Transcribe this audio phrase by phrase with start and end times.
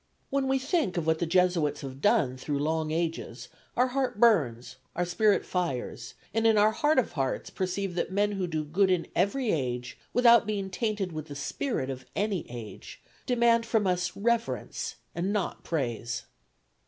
[0.31, 4.77] When we think of what the Jesuits have done through long ages, our heart burns,
[4.95, 8.89] our spirit fires, and in our heart of hearts perceive that men who do good
[8.89, 14.17] in every age, without being tainted with the spirit of any age, demand from us
[14.17, 16.23] reverence and not praise.